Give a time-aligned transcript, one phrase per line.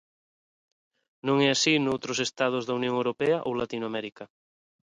[1.27, 4.23] Non é así noutros Estados da Unión Europea ou Latinoamérica.